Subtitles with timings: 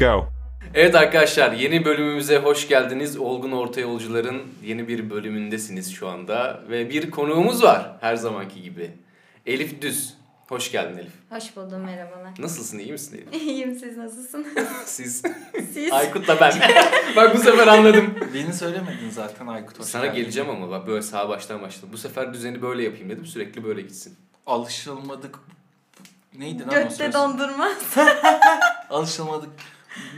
[0.00, 0.26] Go.
[0.74, 3.18] Evet arkadaşlar yeni bölümümüze hoş geldiniz.
[3.18, 6.60] Olgun Orta Yolcuların yeni bir bölümündesiniz şu anda.
[6.70, 8.90] Ve bir konuğumuz var her zamanki gibi.
[9.46, 10.14] Elif Düz.
[10.48, 11.12] Hoş geldin Elif.
[11.30, 12.30] Hoş buldum merhabalar.
[12.38, 13.42] Nasılsın iyi misin Elif?
[13.42, 14.46] İyiyim siz nasılsınız?
[14.84, 15.22] Siz.
[15.72, 15.92] Siz?
[15.92, 16.52] Aykut'la ben.
[17.16, 18.14] Bak bu sefer anladım.
[18.34, 20.16] Beni söylemedin zaten Aykut hoş Sana geldin.
[20.20, 21.88] geleceğim ama bak böyle sağ baştan başladım.
[21.92, 23.26] Bu sefer düzeni böyle yapayım dedim.
[23.26, 24.16] Sürekli böyle gitsin.
[24.46, 25.38] Alışılmadık.
[26.38, 27.14] Neydi lan o Götte söz?
[27.14, 27.68] dondurma.
[28.90, 29.50] Alışılmadık.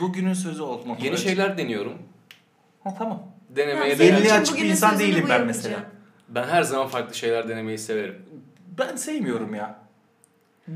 [0.01, 0.97] Bugünün sözü olma.
[1.03, 1.99] Yeni şeyler deniyorum.
[2.85, 3.23] Ha tamam.
[3.51, 5.79] Denemeye de Yeniliğe açık bir bugünün insan değilim ben mesela.
[6.29, 8.23] Ben her zaman farklı şeyler denemeyi severim.
[8.79, 9.79] Ben sevmiyorum ya.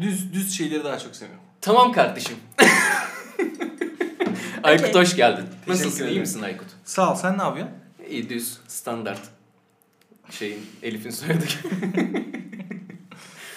[0.00, 1.42] Düz düz şeyleri daha çok seviyorum.
[1.60, 2.36] Tamam kardeşim.
[4.62, 5.02] Aykut Okey.
[5.02, 5.44] hoş geldin.
[5.66, 6.68] Nasılsın iyi misin Aykut?
[6.84, 7.74] Sağ ol sen ne yapıyorsun?
[8.10, 9.20] İyi düz standart
[10.30, 12.26] şeyin Elif'in soyadı gibi.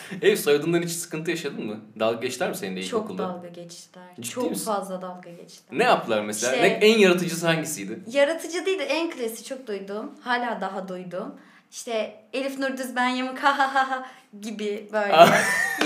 [0.22, 1.80] Elif soyadından hiç sıkıntı yaşadın mı?
[2.00, 3.24] Dalga geçtiler mi seninle Çok ilkokulda?
[3.24, 4.04] dalga geçtiler.
[4.16, 4.66] Ciddi Çok misin?
[4.66, 5.80] fazla dalga geçtiler.
[5.80, 6.54] Ne yaptılar mesela?
[6.54, 8.00] Şey- Ne, en yaratıcısı hangisiydi?
[8.12, 10.12] Yaratıcı değil de en klasi çok duydum.
[10.22, 11.36] Hala daha duydum.
[11.72, 14.06] İşte Elif Nur Düz ben yamuk ha ha ha ha
[14.42, 15.14] gibi böyle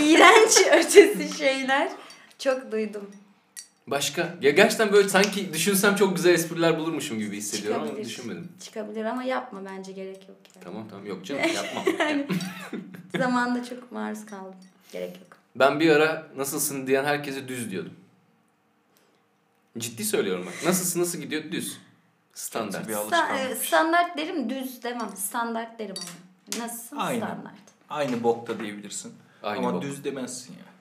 [0.05, 1.91] iğrenç ötesi şeyler
[2.39, 3.11] çok duydum.
[3.87, 4.35] Başka?
[4.41, 8.09] Ya gerçekten böyle sanki düşünsem çok güzel espriler bulurmuşum gibi hissediyorum ama Çıkabilir.
[8.09, 8.49] düşünmedim.
[8.61, 10.37] Çıkabilir ama yapma bence gerek yok.
[10.55, 10.63] Yani.
[10.63, 11.83] Tamam tamam yok canım yapmam.
[13.17, 14.55] Zamanında çok maruz kaldım.
[14.91, 15.37] Gerek yok.
[15.55, 17.93] ben bir ara nasılsın diyen herkese düz diyordum.
[19.77, 20.53] Ciddi söylüyorum bak.
[20.65, 21.77] Nasılsın nasıl gidiyor düz.
[22.33, 22.87] Standart.
[22.87, 25.09] Bir Sta- e, standart derim düz demem.
[25.17, 26.63] Standart derim ama.
[26.65, 26.95] Nasılsın?
[26.97, 27.19] Aynen.
[27.25, 27.53] Standart.
[27.89, 29.13] Aynı bokta diyebilirsin.
[29.43, 29.81] Aynı Ama bok.
[29.81, 30.72] düz demezsin ya.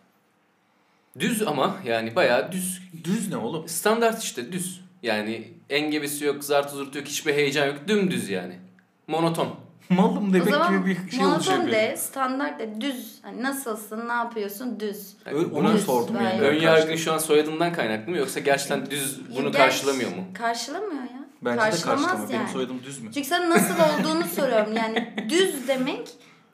[1.19, 2.83] Düz ama yani bayağı düz.
[3.05, 3.69] Düz ne oğlum?
[3.69, 4.81] Standart işte düz.
[5.03, 7.77] Yani engebesi yok, zartı zurtu yok, hiçbir heyecan yok.
[7.89, 8.59] Dümdüz yani.
[9.07, 9.49] Monoton.
[9.89, 11.29] Malım demek gibi bir şey oluşuyor.
[11.29, 11.73] monoton benim.
[11.73, 13.19] de, standart de, düz.
[13.23, 15.13] Hani nasılsın, ne yapıyorsun, düz.
[15.27, 16.41] Yani Onu Düz, sordum yani.
[16.41, 20.25] ön yargın şu an soyadından kaynaklı mı yoksa gerçekten düz bunu gerçi- karşılamıyor mu?
[20.35, 21.25] Karşılamıyor ya.
[21.43, 22.29] Bence de Karşılamaz karşılama.
[22.29, 22.51] Benim yani.
[22.53, 23.11] soyadım düz mü?
[23.15, 24.77] Çünkü sana nasıl olduğunu soruyorum.
[24.77, 26.09] Yani düz demek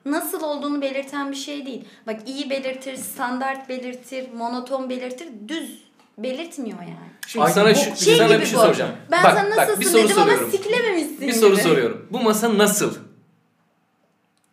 [0.05, 1.85] nasıl olduğunu belirten bir şey değil.
[2.07, 5.83] Bak iyi belirtir, standart belirtir, monoton belirtir, düz
[6.17, 7.09] belirtmiyor yani.
[7.27, 8.61] Şimdi Ay, sana bu şu, Şey sana bir şey bu.
[8.61, 8.91] soracağım.
[9.11, 10.43] Ben bak, sana bak, nasılsın bir soru dedim soruyorum.
[10.43, 11.61] ama siklememişsin Bir soru gibi.
[11.63, 12.07] soruyorum.
[12.11, 12.95] Bu masa nasıl?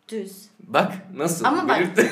[0.09, 0.31] Düz.
[0.59, 1.45] Bak nasıl?
[1.45, 2.11] Ama bak- Belirtti.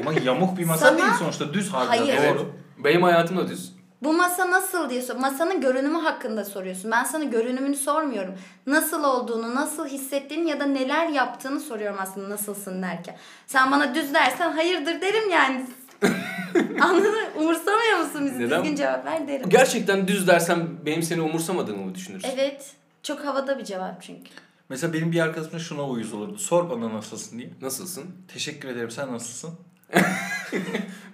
[0.00, 1.54] Ama yamuk bir masa Sana- değil sonuçta.
[1.54, 2.16] Düz harbiden.
[2.16, 2.34] Hayır.
[2.34, 2.52] Doğru.
[2.84, 3.72] Benim hayatım da düz.
[4.02, 5.16] Bu masa nasıl diye sor.
[5.16, 6.90] Masanın görünümü hakkında soruyorsun.
[6.90, 8.34] Ben sana görünümünü sormuyorum.
[8.66, 13.16] Nasıl olduğunu, nasıl hissettiğini ya da neler yaptığını soruyorum aslında nasılsın derken.
[13.46, 15.66] Sen bana düz dersen hayırdır derim yani.
[16.80, 17.20] Anladın mı?
[17.36, 18.38] Umursamıyor musun bizi?
[18.38, 18.62] Neden?
[18.62, 19.48] Düzgün cevap ver derim.
[19.48, 22.28] Gerçekten düz dersem benim seni umursamadığımı mı düşünürsün?
[22.34, 22.72] Evet.
[23.02, 24.30] Çok havada bir cevap çünkü.
[24.68, 26.38] Mesela benim bir arkadaşım şuna uyuz olurdu.
[26.38, 27.50] Sor bana nasılsın diye.
[27.62, 28.04] Nasılsın?
[28.32, 29.50] Teşekkür ederim sen nasılsın?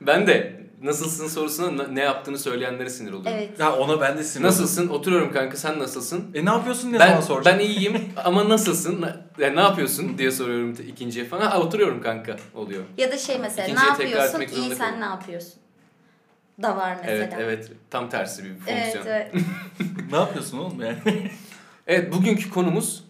[0.01, 3.33] Ben de nasılsın sorusuna na- ne yaptığını söyleyenlere sinir oluyorum.
[3.35, 3.61] Evet.
[3.61, 4.89] Ya ona ben de sinir Nasılsın?
[4.89, 6.25] Oturuyorum kanka sen nasılsın?
[6.35, 7.59] E ne yapıyorsun ne ben soracağım?
[7.59, 9.01] ben iyiyim ama nasılsın?
[9.01, 11.43] Na- Yani ne yapıyorsun diye soruyorum ikinciye falan.
[11.51, 12.85] Ha oturuyorum kanka oluyor.
[12.99, 14.63] Ya da şey mesela İkinciye ne yapıyorsun?
[14.63, 15.53] İyi sen ne yapıyorsun?
[16.63, 17.15] Da var mesela.
[17.23, 19.07] Evet evet tam tersi bir fonksiyon.
[19.07, 19.33] Evet, Evet,
[19.81, 20.11] evet.
[20.11, 20.99] Ne yapıyorsun oğlum yani?
[22.13, 23.05] bugünkü konumuz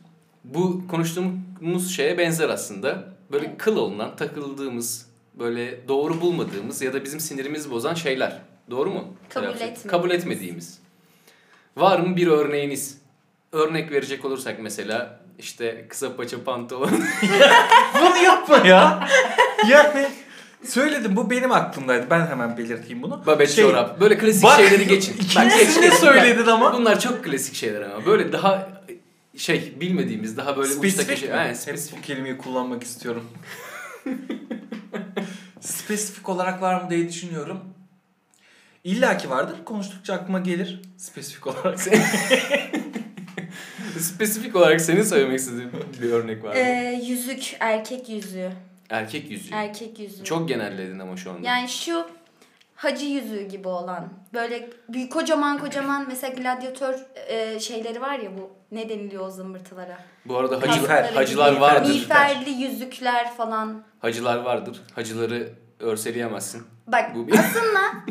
[0.44, 3.04] bu konuştuğumuz şeye benzer aslında.
[3.32, 3.58] Böyle Evet.
[3.58, 5.06] kıl olunan, takıldığımız,
[5.38, 8.38] böyle doğru bulmadığımız ya da bizim sinirimizi bozan şeyler.
[8.70, 9.16] Doğru mu?
[9.28, 9.86] Kabul etmediğimiz.
[9.86, 10.78] Kabul etmediğimiz.
[11.76, 12.98] Var mı bir örneğiniz?
[13.52, 16.90] Örnek verecek olursak mesela işte kısa paça pantolon.
[18.00, 19.08] bunu yapma ya.
[19.68, 20.06] yani
[20.64, 22.06] söyledim bu benim aklımdaydı.
[22.10, 23.22] Ben hemen belirteyim bunu.
[23.26, 24.00] Babet Şey, çorap.
[24.00, 25.14] Böyle klasik Bak, şeyleri geçin.
[25.14, 26.72] İkincisini geç, söyledin ama.
[26.72, 28.06] Bunlar çok klasik şeyler ama.
[28.06, 28.68] Böyle daha
[29.36, 31.28] şey bilmediğimiz daha böyle uçtaki Spesifik şey.
[31.28, 31.34] mi?
[31.34, 31.98] Aynen, Hep spesifik.
[31.98, 33.24] bu kelimeyi kullanmak istiyorum.
[35.66, 37.60] Spesifik olarak var mı diye düşünüyorum.
[38.84, 39.56] İlla ki vardır.
[39.64, 40.82] Konuştukça aklıma gelir.
[40.96, 41.80] Spesifik olarak.
[43.98, 45.70] Spesifik olarak senin söylemek istediğin
[46.02, 46.58] bir örnek var mı?
[46.58, 48.52] Ee, yüzük, erkek yüzüğü.
[48.90, 49.54] Erkek yüzüğü.
[49.54, 50.24] Erkek yüzüğü.
[50.24, 51.48] Çok genelledin ama şu anda.
[51.48, 52.06] Yani şu
[52.84, 56.94] hacı yüzüğü gibi olan böyle büyük kocaman kocaman mesela gladyatör
[57.28, 59.98] e, şeyleri var ya bu ne deniliyor o zımbırtılara?
[60.24, 61.88] Bu arada hacı, Kasları hacılar gibi, vardır.
[61.88, 63.82] Miğferli yüzükler falan.
[63.98, 64.82] Hacılar vardır.
[64.94, 65.48] Hacıları
[65.80, 66.62] örseleyemezsin.
[66.86, 67.80] Bak Bu bir- aslında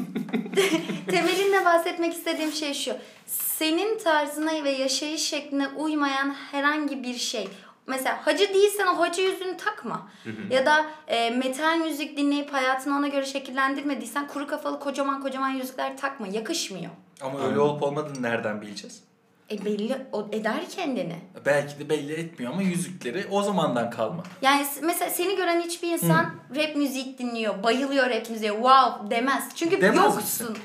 [1.12, 2.92] temelinde bahsetmek istediğim şey şu.
[3.28, 7.48] Senin tarzına ve yaşayış şekline uymayan herhangi bir şey.
[7.88, 10.08] Mesela hacı değilsen o hacı yüzünü takma.
[10.50, 15.98] Ya da e, metal müzik dinleyip hayatını ona göre şekillendirmediysen kuru kafalı kocaman kocaman yüzükler
[15.98, 16.28] takma.
[16.28, 16.92] Yakışmıyor.
[17.22, 19.04] Ama öyle olup olmadığını nereden bileceğiz?
[19.52, 21.16] E belli o eder kendini.
[21.46, 24.24] Belki de belli etmiyor ama yüzükleri o zamandan kalma.
[24.42, 26.26] Yani mesela seni gören hiçbir insan
[26.56, 29.44] rap müzik dinliyor, bayılıyor rap müziğe, wow demez.
[29.56, 30.22] Çünkü Demez yoksun.
[30.22, 30.58] misin?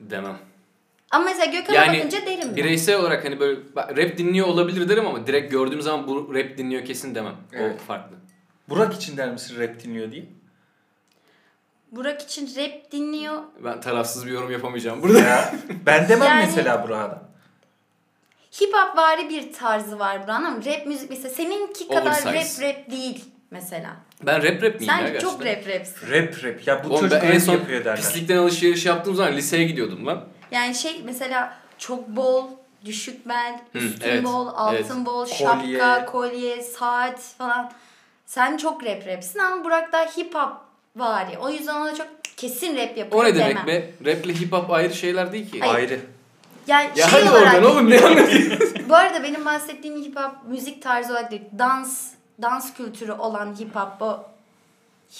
[0.00, 0.38] Demem.
[1.10, 2.56] Ama mesela Gökhan'a Yani bakınca derim ben.
[2.56, 6.84] Bireysel olarak hani böyle rap dinliyor olabilir derim ama direkt gördüğüm zaman bu rap dinliyor
[6.84, 7.34] kesin demem.
[7.52, 7.80] Evet.
[7.82, 8.16] O farklı.
[8.68, 10.24] Burak için der misin rap dinliyor diye?
[11.92, 13.42] Burak için rap dinliyor.
[13.64, 15.18] Ben tarafsız bir yorum yapamayacağım burada.
[15.18, 15.54] Ya,
[15.86, 17.26] ben demem Yani- mesela Burak'a.
[18.60, 22.32] Hip hop vari bir tarzı var Burak'ın ama rap müzik mesela seninki kadar Oversize.
[22.32, 23.96] rap rap değil mesela.
[24.22, 25.20] Ben rap rap miyim ya Sen gerçekten?
[25.28, 26.10] çok rap rapsin.
[26.10, 26.66] Rap rap.
[26.66, 27.96] Ya bu Oğlum çocuk ben en son yapıyor derler.
[27.96, 30.24] pislikten alışveriş yaptığım zaman liseye gidiyordum lan.
[30.50, 32.44] Yani şey mesela çok bol,
[32.84, 35.06] düşük bel, üstün evet, bol, altın evet.
[35.06, 35.34] bol, Kolye.
[35.38, 37.72] şapka, kolye, saat falan.
[38.26, 40.52] Sen çok rap rapsin ama Burak daha hip hop
[40.96, 41.38] vari.
[41.38, 42.06] O yüzden ona çok
[42.36, 43.66] kesin rap yapıyor O ne demem.
[43.66, 44.10] demek be?
[44.12, 45.60] Raple hip hop ayrı şeyler değil ki.
[45.60, 45.74] Hayır.
[45.74, 46.00] Ayrı.
[46.66, 48.76] Yani Ya şey hadi olarak, oradan oğlum ne anlatıyorsun?
[48.88, 52.10] Bu arada benim bahsettiğim hip hop müzik tarzı olarak değil, dans,
[52.42, 54.24] dans kültürü olan hip hop, o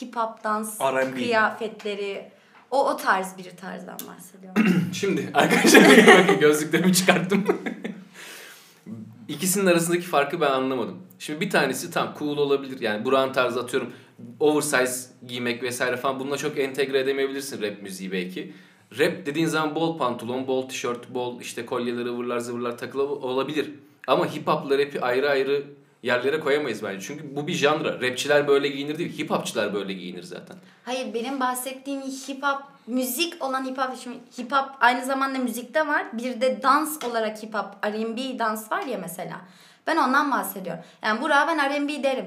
[0.00, 1.14] hip hop dans R&B.
[1.14, 2.30] kıyafetleri,
[2.70, 4.82] o o tarz bir tarzdan bahsediyorum.
[4.92, 7.44] Şimdi arkadaşlar bakın gözlüklerimi çıkarttım.
[9.28, 10.98] İkisinin arasındaki farkı ben anlamadım.
[11.18, 12.80] Şimdi bir tanesi tam cool olabilir.
[12.80, 13.92] Yani Burak'ın tarzı atıyorum
[14.40, 18.52] oversize giymek vesaire falan bununla çok entegre edemeyebilirsin rap müziği belki.
[18.98, 23.70] Rap dediğin zaman bol pantolon, bol tişört, bol işte kolyeleri, ıvırlar zıvırlar takılı olabilir.
[24.06, 25.64] Ama hip hop'la rap'i ayrı ayrı
[26.02, 27.06] yerlere koyamayız bence.
[27.06, 28.00] Çünkü bu bir janra.
[28.00, 30.56] Rapçiler böyle giyinir değil, hip hopçılar böyle giyinir zaten.
[30.84, 35.86] Hayır benim bahsettiğim hip hop müzik olan hip hop şimdi hip hop aynı zamanda müzikte
[35.86, 36.04] var.
[36.12, 39.40] Bir de dans olarak hip hop R&B dans var ya mesela.
[39.86, 40.82] Ben ondan bahsediyorum.
[41.02, 42.26] Yani Burak'a ben R&B derim.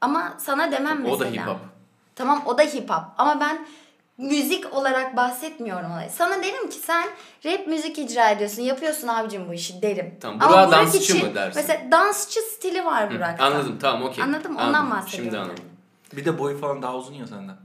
[0.00, 1.16] Ama sana demem mesela.
[1.16, 1.60] O da hip hop.
[2.14, 3.66] Tamam o da hip hop ama ben
[4.20, 6.08] müzik olarak bahsetmiyorum olay.
[6.08, 7.08] Sana derim ki sen
[7.44, 10.14] rap müzik icra ediyorsun, yapıyorsun abicim bu işi derim.
[10.20, 11.62] Tamam, Ama Burak'a Burak dansçı için mı dersin?
[11.62, 13.44] Mesela dansçı stili var Burak'ta.
[13.44, 14.24] anladım tamam okey.
[14.24, 15.30] Anladım, ondan Anladım, bahsediyorum.
[15.30, 15.64] Şimdi anladım.
[16.16, 17.56] Bir de boyu falan daha uzun ya senden.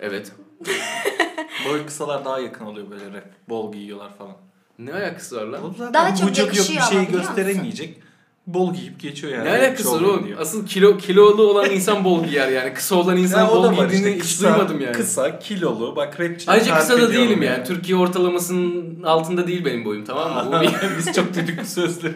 [0.00, 0.32] Evet.
[1.68, 3.24] Boy kısalar daha yakın oluyor böyle rap.
[3.48, 4.36] Bol giyiyorlar falan.
[4.78, 5.74] Ne alakası var lan?
[5.78, 7.74] Zaten Daha çok bir yakışıyor şey ama biliyor musun?
[8.46, 9.44] Bol giyip geçiyor yani.
[9.44, 10.26] Ne alakası var oğlum?
[10.26, 10.40] diyor.
[10.40, 12.74] Asıl kilo kilolu olan insan bol giyer yani.
[12.74, 14.24] Kısa olan insan Ya o da bol var giydiğini işte.
[14.24, 14.92] hiç Kısa, duymadım yani.
[14.92, 15.96] Kısa, kilolu.
[15.96, 16.50] Bak rapçi.
[16.50, 17.64] Ayrıca kısa da değilim yani.
[17.64, 20.62] Türkiye ortalamasının altında değil benim boyum tamam mı?
[20.98, 22.14] Biz çok dedik sözleri.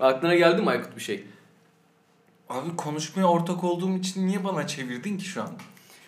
[0.00, 1.24] Aklına geldi mi Aykut bir şey?
[2.48, 5.48] Abi konuşmaya ortak olduğum için niye bana çevirdin ki şu an?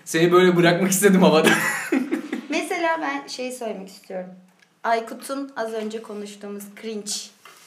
[0.04, 1.49] Seni böyle bırakmak istedim havada.
[2.49, 4.31] Mesela ben şey söylemek istiyorum.
[4.84, 7.10] Aykut'un az önce konuştuğumuz cringe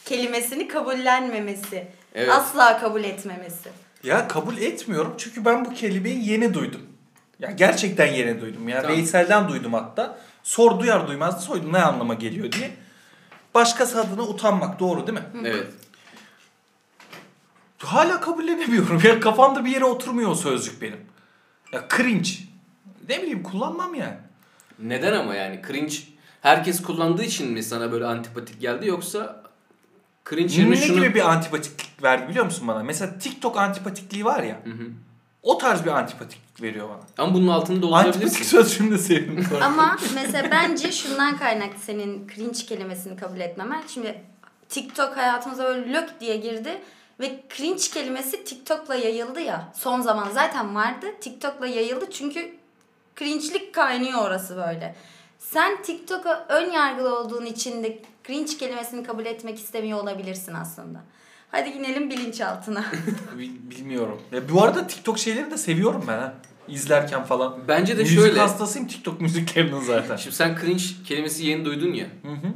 [0.05, 1.87] kelimesini kabullenmemesi.
[2.15, 2.29] Evet.
[2.29, 3.69] Asla kabul etmemesi.
[4.03, 6.81] Ya kabul etmiyorum çünkü ben bu kelimeyi yeni duydum.
[7.39, 8.69] Ya gerçekten yeni duydum.
[8.69, 8.97] Ya Tamam.
[8.97, 10.17] Veysel'den duydum hatta.
[10.43, 12.71] Sor duyar duymaz da soydum ne anlama geliyor diye.
[13.53, 15.25] Başkası adına utanmak doğru değil mi?
[15.45, 15.67] evet.
[17.77, 19.01] Hala kabullenemiyorum.
[19.03, 20.99] Ya kafamda bir yere oturmuyor o sözcük benim.
[21.71, 22.29] Ya cringe.
[23.09, 24.17] Ne bileyim kullanmam yani.
[24.79, 25.95] Neden ama yani cringe
[26.41, 29.43] herkes kullandığı için mi sana böyle antipatik geldi yoksa
[30.29, 30.95] cringe Ne yerine şunu...
[30.97, 32.83] gibi bir antipatiklik verdi biliyor musun bana?
[32.83, 34.61] Mesela TikTok antipatikliği var ya.
[34.63, 34.87] Hı hı.
[35.43, 36.99] O tarz bir antipatiklik veriyor bana.
[37.17, 38.43] Ama bunun altını Antipatik doldurabilirsin.
[38.43, 39.47] sözcüğünü de sevdim.
[39.63, 43.83] Ama mesela bence şundan kaynaklı senin cringe kelimesini kabul etmemen.
[43.87, 44.21] Şimdi
[44.69, 46.81] TikTok hayatımıza böyle lök diye girdi
[47.19, 49.71] ve cringe kelimesi TikTok'la yayıldı ya.
[49.75, 51.05] Son zaman zaten vardı.
[51.21, 52.55] TikTok'la yayıldı çünkü
[53.19, 54.95] cringe'lik kaynıyor orası böyle.
[55.51, 61.03] Sen TikTok'a ön yargılı olduğun için de cringe kelimesini kabul etmek istemiyor olabilirsin aslında.
[61.51, 62.85] Hadi inelim bilinçaltına.
[63.37, 64.21] Bil- Bilmiyorum.
[64.31, 66.33] Ya bu arada TikTok şeyleri de seviyorum ben ha.
[66.67, 67.57] İzlerken falan.
[67.67, 68.39] Bence de Müzik şöyle.
[68.39, 70.15] hastasıyım TikTok müziklerinin zaten.
[70.15, 72.05] Şimdi sen cringe kelimesi yeni duydun ya.
[72.21, 72.47] Hı hı.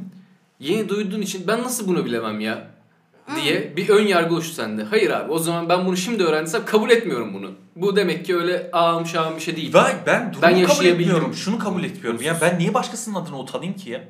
[0.60, 2.70] Yeni duyduğun için ben nasıl bunu bilemem ya
[3.36, 4.84] diye bir ön yargı oluştu sende.
[4.84, 7.50] Hayır abi o zaman ben bunu şimdi öğrendiysem kabul etmiyorum bunu.
[7.76, 9.72] Bu demek ki öyle ağım şağım bir şey değil.
[9.74, 11.34] Ben, ben durumu Ben kabul etmiyorum.
[11.34, 12.22] Şunu kabul etmiyorum.
[12.22, 14.04] Ya ben niye başkasının adına utanayım ki ya?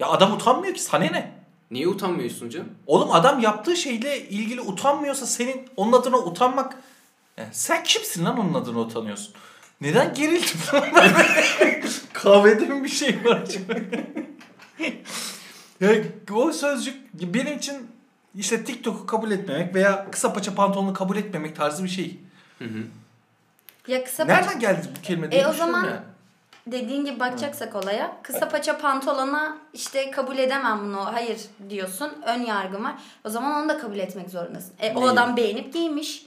[0.00, 1.38] Ya adam utanmıyor ki sana ne?
[1.70, 2.68] Niye utanmıyorsun canım?
[2.86, 6.76] Oğlum adam yaptığı şeyle ilgili utanmıyorsa senin onun adına utanmak...
[7.36, 9.34] Yani sen kimsin lan onun adına utanıyorsun?
[9.80, 10.60] Neden gerildim?
[12.12, 13.48] Kahvede mi bir şey var?
[15.80, 15.90] ya,
[16.34, 17.76] o sözcük benim için
[18.34, 22.18] işte TikTok'u kabul etmemek veya kısa paça pantolonu kabul etmemek tarzı bir şey.
[22.58, 22.78] Hı hı.
[23.88, 26.02] ya kısa paça- Nereden geldi bu kelime diye E, o zaman- ya.
[26.66, 32.84] dediğin gibi bakacaksak olaya kısa paça pantolona işte kabul edemem bunu hayır diyorsun ön yargım
[32.84, 32.94] var
[33.24, 34.72] o zaman onu da kabul etmek zorundasın.
[34.80, 36.26] E, o adam beğenip giymiş.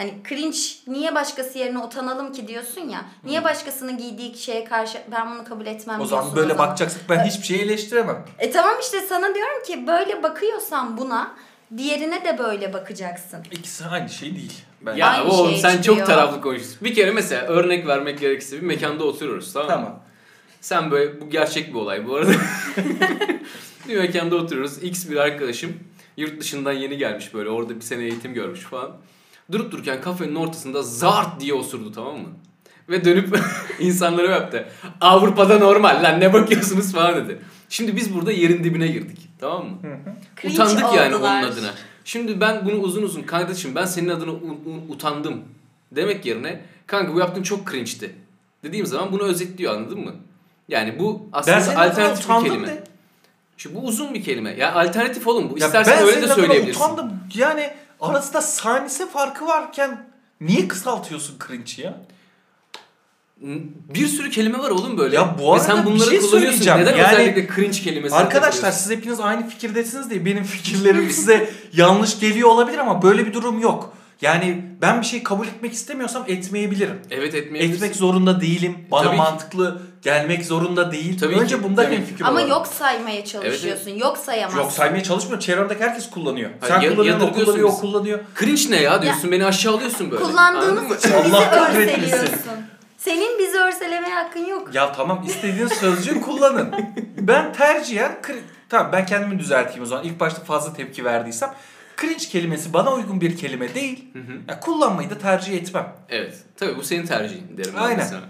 [0.00, 3.04] Hani cringe niye başkası yerine utanalım ki diyorsun ya.
[3.24, 7.24] Niye başkasının giydiği şeye karşı ben bunu kabul etmem O diyorsun zaman böyle bakacaksak ben
[7.24, 8.24] hiçbir şeyi eleştiremem.
[8.38, 11.34] E tamam işte sana diyorum ki böyle bakıyorsan buna
[11.76, 13.38] diğerine de böyle bakacaksın.
[13.50, 14.52] İkisi aynı şey değil.
[14.80, 15.96] Ben Ya Aynı oğlum şey sen çıkıyor.
[15.96, 16.78] çok taraflı konuşuyorsun.
[16.84, 19.74] Bir kere mesela örnek vermek gerekirse bir mekanda oturuyoruz tamam mı?
[19.74, 20.02] Tamam.
[20.60, 22.32] Sen böyle bu gerçek bir olay bu arada.
[23.88, 24.82] bir mekanda oturuyoruz.
[24.82, 25.76] X bir arkadaşım
[26.16, 28.96] yurt dışından yeni gelmiş böyle orada bir sene eğitim görmüş falan.
[29.52, 32.28] Durup dururken kafenin ortasında zart diye osurdu tamam mı?
[32.88, 33.38] Ve dönüp
[33.80, 34.68] insanlara yaptı.
[35.00, 37.38] Avrupa'da normal lan ne bakıyorsunuz falan dedi.
[37.68, 39.78] Şimdi biz burada yerin dibine girdik tamam mı?
[40.42, 41.42] Cringe Utandık yani oldular.
[41.42, 41.70] onun adına.
[42.04, 45.40] Şimdi ben bunu uzun uzun kardeşim ben senin adına u- u- utandım
[45.92, 48.14] demek yerine kanka bu yaptığın çok cringe'ti.
[48.64, 50.14] Dediğim zaman bunu özetliyor anladın mı?
[50.68, 52.66] Yani bu Ben aslında adına alternatif bir utandım kelime.
[52.68, 52.84] de.
[53.56, 54.50] Şu bu uzun bir kelime.
[54.56, 55.58] Ya alternatif oğlum bu.
[55.58, 56.80] Ya İstersen ben öyle senin de adına söyleyebilirsin.
[56.80, 57.10] utandım.
[57.34, 60.06] Yani arasında saniyesi farkı varken
[60.40, 61.94] niye kısaltıyorsun cringe'i ya?
[63.94, 65.16] Bir sürü kelime var oğlum böyle.
[65.16, 66.60] Ya bu Ve arada sen bir bunları şey kullanıyorsun.
[66.60, 72.20] Neden Yani- özellikle cringe kelimesini Arkadaşlar siz hepiniz aynı fikirdesiniz diye benim fikirlerim size yanlış
[72.20, 73.92] geliyor olabilir ama böyle bir durum yok.
[74.20, 77.00] Yani ben bir şey kabul etmek istemiyorsam etmeyebilirim.
[77.10, 77.74] Evet etmeyebilirsin.
[77.84, 78.78] Etmek zorunda değilim.
[78.90, 79.16] Bana Tabii ki.
[79.22, 81.18] mantıklı gelmek zorunda değil.
[81.18, 82.02] Tabii Önce ki, bunda ki.
[82.08, 82.50] fikir Ama olalım.
[82.50, 83.90] yok saymaya çalışıyorsun.
[83.90, 84.58] Yok sayamazsın.
[84.60, 85.40] Yok saymaya çalışmıyor.
[85.40, 86.50] Çevremdeki herkes kullanıyor.
[86.60, 88.18] Hayır, Sen ya- kullanıyorsun, o kullanıyor, o kullanıyor.
[88.40, 90.22] Cringe ne ya diyorsun beni aşağılıyorsun böyle.
[90.24, 92.38] Kullandığınız için bizi örseliyorsun.
[92.98, 94.74] Senin bizi örselemeye hakkın yok.
[94.74, 96.74] Ya tamam istediğiniz sözcüğü kullanın.
[97.18, 98.18] Ben tercihen
[98.68, 100.04] tamam ben kendimi düzelteyim o zaman.
[100.04, 101.54] İlk başta fazla tepki verdiysem
[102.00, 104.04] cringe kelimesi bana uygun bir kelime değil.
[104.48, 105.92] Ya kullanmayı da tercih etmem.
[106.08, 106.44] Evet.
[106.56, 108.04] Tabii bu senin tercihin derim ben Aynen.
[108.04, 108.24] sana.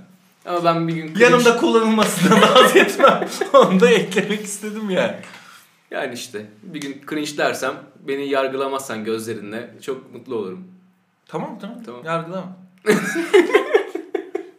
[0.46, 1.24] Ama ben bir gün cringe...
[1.24, 3.28] Yanımda kullanılmasından rahat etmem.
[3.52, 5.16] Onu da eklemek istedim yani.
[5.90, 10.68] Yani işte bir gün cringe dersem beni yargılamazsan gözlerinle çok mutlu olurum.
[11.26, 11.82] Tamam tamam.
[11.86, 12.04] Tamam.
[12.04, 12.56] Yargılama.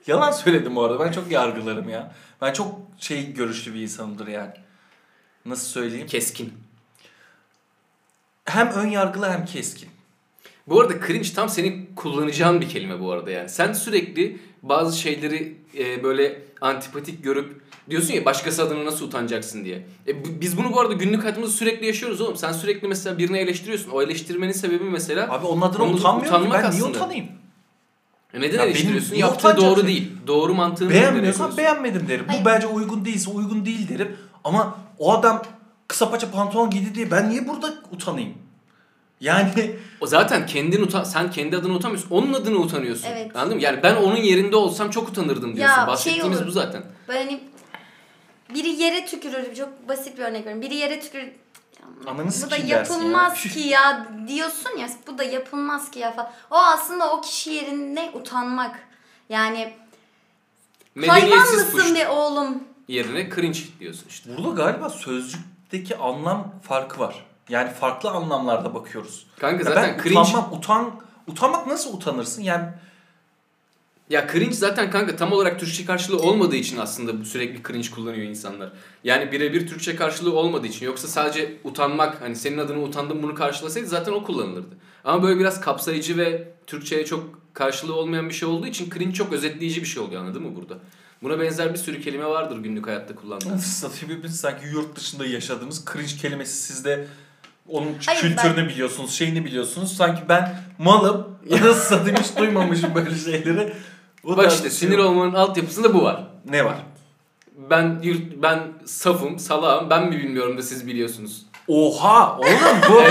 [0.08, 1.06] Yalan söyledim bu arada.
[1.06, 2.12] Ben çok yargılarım ya.
[2.42, 4.54] Ben çok şey görüşlü bir insanımdır yani.
[5.46, 6.08] Nasıl söyleyeyim?
[6.08, 6.54] Keskin.
[8.56, 9.90] Hem ön yargılı hem keskin.
[10.68, 13.50] Bu arada cringe tam senin kullanacağın bir kelime bu arada yani.
[13.50, 19.88] Sen sürekli bazı şeyleri e, böyle antipatik görüp diyorsun ya başkası adına nasıl utanacaksın diye.
[20.08, 22.36] E, biz bunu bu arada günlük hayatımızda sürekli yaşıyoruz oğlum.
[22.38, 23.92] Sen sürekli mesela birini eleştiriyorsun.
[23.92, 26.28] O eleştirmenin sebebi mesela Abi onun adına Onu utanmıyorum ki.
[26.48, 26.98] utanmak Ben niye aslında.
[26.98, 27.26] utanayım?
[28.34, 29.12] E neden Ya benim eleştiriyorsun?
[29.12, 29.88] niye Yaptığı utanacağım doğru şey?
[29.90, 30.12] değil.
[30.28, 32.26] Doğru mantığını Beğenmiyorsam beğenmedim derim.
[32.28, 32.42] Hayır.
[32.42, 34.18] Bu bence uygun değilse uygun değil derim.
[34.44, 35.44] Ama o adam
[35.92, 38.34] kısa paça pantolon giydi diye ben niye burada utanayım?
[39.20, 42.10] Yani O zaten kendin utan sen kendi adına utanmıyorsun.
[42.10, 43.08] Onun adına utanıyorsun.
[43.12, 43.36] Evet.
[43.36, 43.64] Anladın mı?
[43.64, 45.74] Yani ben onun yerinde olsam çok utanırdım diyorsun.
[45.74, 46.48] Ya, şey Bahsettiğimiz olur.
[46.48, 46.84] bu zaten.
[47.08, 47.44] Böyle hani
[48.54, 49.56] biri yere tükürür.
[49.56, 50.62] Çok basit bir örnek veriyorum.
[50.62, 51.32] Biri yere tükürür.
[52.08, 53.52] Ananı bu da yapılmaz ya.
[53.54, 56.32] ki ya diyorsun ya bu da yapılmaz ki ya falan.
[56.52, 58.80] O aslında o kişi yerine utanmak.
[59.30, 59.74] Yani
[61.08, 62.64] hayvan mısın be oğlum?
[62.88, 64.38] yerine cringe diyorsun işte.
[64.38, 64.90] burada galiba
[65.72, 67.26] sözcükteki anlam farkı var.
[67.50, 69.28] Yani farklı anlamlarda bakıyoruz.
[69.40, 72.42] Kanka Ya zaten ben cringe utanmam, utan, utanmak nasıl utanırsın?
[72.44, 72.66] Yani
[74.10, 78.72] Ya cringe zaten kanka tam olarak Türkçe karşılığı olmadığı için aslında sürekli cringe kullanıyor insanlar.
[79.04, 80.86] Yani birebir Türkçe karşılığı olmadığı için.
[80.86, 84.76] Yoksa sadece utanmak hani senin adına utandım bunu karşılasaydı zaten o kullanılırdı.
[85.04, 89.34] Ama böyle biraz kapsayıcı ve Türkçe'ye çok karşılığı olmayan bir şey olduğu için cringe çok
[89.34, 90.78] özetleyici bir şey oluyor anladın mı burada?
[91.24, 93.64] Buna benzer bir sürü kelime vardır günlük hayatta kullandığımız.
[93.80, 97.08] satayım hepiniz sanki yurt dışında yaşadığımız cringe kelimesi sizde
[97.68, 99.98] onun Hayır, kültürünü biliyorsunuz, şeyini biliyorsunuz.
[99.98, 103.74] Sanki ben malım, nasıl satayım hiç duymamışım böyle şeyleri.
[104.24, 105.08] Bu Bak işte şey sinir yok.
[105.10, 106.28] olmanın altyapısında bu var.
[106.46, 106.78] Ne var?
[107.70, 111.46] Ben yurt, ben safım, salağım, ben mi bilmiyorum da siz biliyorsunuz.
[111.68, 113.02] Oha oğlum bu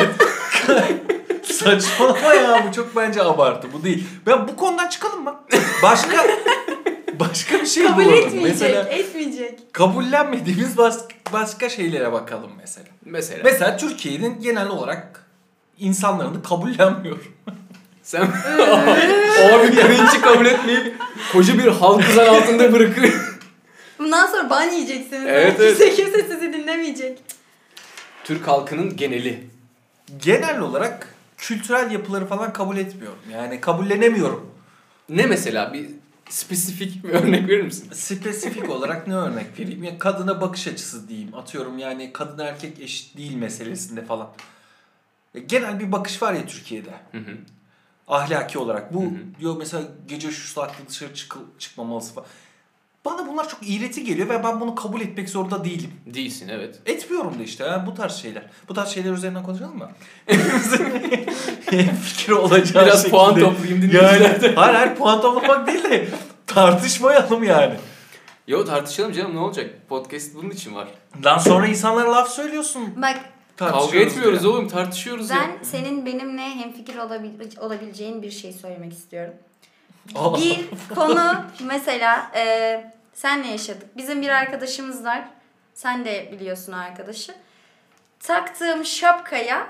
[1.52, 4.04] saçmalama ya bu çok bence abartı bu değil.
[4.26, 5.34] Ben bu konudan çıkalım mı?
[5.82, 6.26] Başka
[7.20, 8.14] başka bir şey Kabul bulalım.
[8.18, 9.74] etmeyecek, Mesela etmeyecek.
[9.74, 12.86] kabullenmediğimiz bas- başka şeylere bakalım mesela.
[13.04, 13.40] Mesela.
[13.44, 15.24] Mesela Türkiye'nin genel olarak
[15.78, 17.18] insanlarını kabullenmiyor.
[18.02, 20.94] Sen abi cringe'i kabul etmeyip
[21.32, 23.40] koca bir halkı zan altında bırakıyor.
[23.98, 25.26] Bundan sonra ban yiyeceksiniz.
[25.26, 27.18] Evet, kimse kimse sizi dinlemeyecek.
[28.24, 29.46] Türk halkının geneli.
[30.22, 33.18] Genel olarak kültürel yapıları falan kabul etmiyorum.
[33.32, 34.50] Yani kabullenemiyorum.
[35.08, 35.86] Ne mesela bir
[36.32, 37.88] spesifik bir örnek verir misin?
[37.92, 39.84] Spesifik olarak ne örnek vereyim?
[39.84, 41.34] Ya kadına bakış açısı diyeyim.
[41.34, 44.28] Atıyorum yani kadın erkek eşit değil meselesinde falan.
[45.34, 46.90] Ya genel bir bakış var ya Türkiye'de.
[47.12, 47.36] Hı hı.
[48.08, 48.94] Ahlaki olarak.
[48.94, 49.40] Bu Hı hı.
[49.40, 52.28] diyor mesela gece şu saatte dışarı çıkıl, çıkmamalısın falan.
[53.04, 55.90] Bana bunlar çok iğreti geliyor ve ben bunu kabul etmek zorunda değilim.
[56.06, 56.78] Değilsin evet.
[56.86, 58.42] Etmiyorum da işte yani bu tarz şeyler.
[58.68, 59.90] Bu tarz şeyler üzerinden konuşalım mı?
[60.26, 60.84] Hepimizin
[62.02, 63.10] fikri olacağı Biraz şekilde.
[63.16, 64.54] puan toplayayım Yani dinleyicilerden.
[64.56, 66.08] hayır hayır puan toplamak değil de
[66.46, 67.74] tartışmayalım yani.
[68.48, 69.70] Yo tartışalım canım ne olacak?
[69.88, 70.88] Podcast bunun için var.
[71.24, 72.88] Lan sonra insanlara laf söylüyorsun.
[73.02, 73.20] Bak
[73.56, 74.50] Kavga etmiyoruz diye.
[74.52, 75.36] oğlum tartışıyoruz ya.
[75.36, 79.34] ben senin benimle hemfikir olabil- olabileceğin bir şey söylemek istiyorum.
[80.14, 83.96] Bir konu mesela e, Senle yaşadık.
[83.96, 85.22] Bizim bir arkadaşımız var.
[85.74, 87.34] Sen de biliyorsun arkadaşı.
[88.20, 89.66] Taktığım şapkaya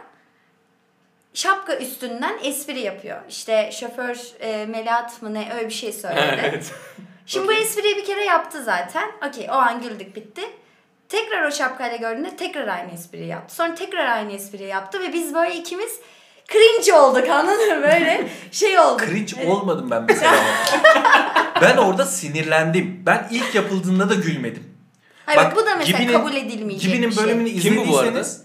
[1.35, 3.20] şapka üstünden espri yapıyor.
[3.28, 6.40] İşte şoför e, Melat mı ne öyle bir şey söyledi.
[6.40, 6.73] evet.
[7.26, 7.56] Şimdi Okey.
[7.56, 9.11] bu espriyi bir kere yaptı zaten.
[9.28, 10.42] Okey o an güldük bitti.
[11.09, 13.54] Tekrar o şapkayla gördüğünde tekrar aynı espriyi yaptı.
[13.54, 16.00] Sonra tekrar aynı espriyi yaptı ve biz böyle ikimiz
[16.52, 17.83] cringe olduk anladın mı?
[17.83, 19.07] Böyle şey olduk.
[19.07, 19.49] Cringe Evet.
[19.49, 20.35] olmadım ben mesela.
[21.61, 23.02] ben orada sinirlendim.
[23.07, 24.62] Ben ilk yapıldığında da gülmedim.
[25.26, 27.25] Hayır Bak, bu da mesela Gibi'nin- kabul edilmeyecek Gibi'nin şey.
[27.25, 28.09] bölümünü Kim bu bu arada?
[28.21, 28.40] izlediyseniz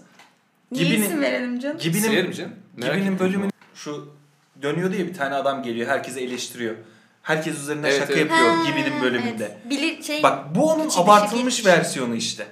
[0.72, 1.80] Niye Gibi'nin- isim verelim canım?
[1.80, 2.52] Silerim Gibi'nin canım.
[2.76, 4.14] Merak Gibi'nin bölümünü şu
[4.62, 6.74] dönüyordu ya bir tane adam geliyor herkesi eleştiriyor.
[7.22, 8.30] Herkes üzerine Evet, şaka evet.
[8.30, 9.44] yapıyor Ha, Gibi'nin bölümünde.
[9.44, 9.70] Evet.
[9.70, 11.74] Bilir, şey, Bak bu onun abartılmış geçmiş.
[11.76, 12.46] versiyonu işte.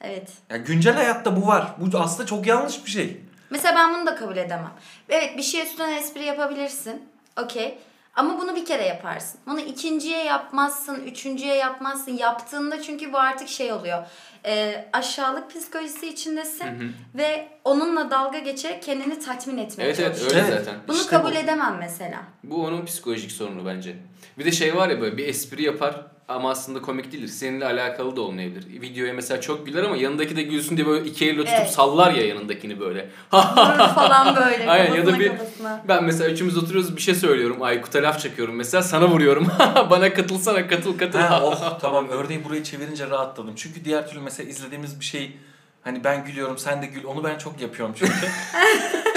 [0.00, 0.28] Evet.
[0.50, 1.74] Ya güncel hayatta bu var.
[1.78, 3.16] Bu aslında çok yanlış bir şey.
[3.50, 4.72] Mesela ben bunu da kabul edemem.
[5.08, 7.02] Evet bir şey üstüne espri yapabilirsin.
[7.42, 7.78] Okey.
[8.16, 9.40] Ama bunu bir kere yaparsın.
[9.46, 12.12] Bunu ikinciye yapmazsın, üçüncüye yapmazsın.
[12.16, 14.06] Yaptığında çünkü bu artık şey oluyor.
[14.46, 20.38] Ee, aşağılık psikolojisi içindesin ve onunla dalga geçerek kendini tatmin etmeye Evet evet çalışıyorsun.
[20.38, 20.64] öyle Evet.
[20.66, 20.80] zaten.
[20.88, 21.34] Bunu İşte kabul bu.
[21.34, 22.18] edemem mesela.
[22.44, 23.96] Bu onun psikolojik sorunu bence.
[24.38, 27.28] Bir de şey var ya böyle bir espri yapar ama aslında komik değildir.
[27.28, 28.80] Seninle alakalı da olmayabilir.
[28.82, 31.70] Videoya mesela çok güler ama yanındaki de gülsün diye böyle iki elle tutup Evet.
[31.70, 33.10] sallar ya yanındakini böyle.
[33.32, 35.84] Vurur falan böyle Aynen ya da bir kafasına.
[35.88, 37.62] ben mesela üçümüz oturuyoruz bir şey söylüyorum.
[37.62, 39.46] Aykut'a laf çakıyorum mesela sana vuruyorum.
[39.90, 41.18] Bana katılsana katıl katıl.
[41.18, 43.54] Ha, oh tamam örneği buraya çevirince rahatladım.
[43.56, 45.36] Çünkü diğer türlü mesela izlediğimiz bir şey
[45.84, 48.12] hani ben gülüyorum sen de gül onu ben çok yapıyorum çünkü.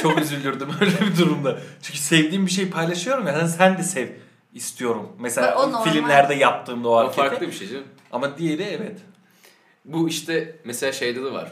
[0.01, 1.58] çok üzülürdüm öyle bir durumda.
[1.82, 4.08] Çünkü sevdiğim bir şey paylaşıyorum ya hani sen de sev
[4.53, 5.10] istiyorum.
[5.20, 5.84] Mesela O normal.
[5.91, 7.17] filmlerde yaptığımda o o hareketi.
[7.22, 7.84] farklı bir şey canım.
[8.12, 9.00] Ama diğeri evet.
[9.86, 11.51] Bu işte mesela şeyde de var.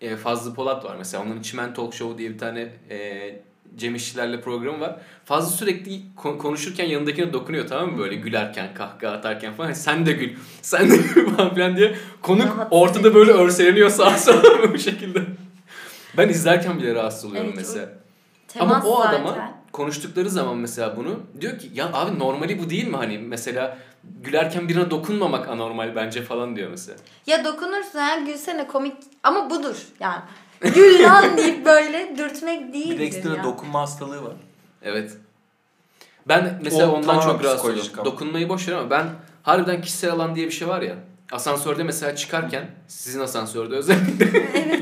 [0.00, 1.22] E, Fazlı Polat var mesela.
[1.24, 3.40] Onun Çimen Talk Show diye bir tane e,
[3.76, 4.96] Cem İşçilerle programı var.
[5.24, 7.98] Fazlı sürekli kon- konuşurken yanındakine dokunuyor tamam mı?
[7.98, 9.72] Böyle gülerken, kahkaha atarken falan.
[9.72, 11.94] Sen de gül, sen de gül falan filan diye.
[12.22, 15.22] Konuk ortada böyle örseleniyor sağa sola bu şekilde.
[16.16, 17.88] Ben izlerken bile rahatsız oluyorum Evet, o mesela.
[18.52, 19.20] Temas Ama o zaten.
[19.24, 23.78] adama konuştukları zaman mesela bunu diyor ki ya abi normali bu değil mi hani mesela
[24.22, 26.98] gülerken birine dokunmamak anormal bence falan diyor mesela.
[27.26, 30.20] Ya dokunursun ya gülsene komik ama budur yani.
[30.60, 33.44] Gül lan deyip böyle dürtmek Bir de ekstra ya.
[33.44, 34.32] dokunma hastalığı var.
[34.82, 35.12] Evet.
[36.28, 38.04] Ben mesela O ondan çok rahatsız ama.
[38.04, 39.06] Dokunmayı boş ver ama ben
[39.42, 40.94] harbiden kişisel alan diye bir şey var ya.
[41.32, 44.79] Asansörde mesela çıkarken sizin asansörde özellikle evet.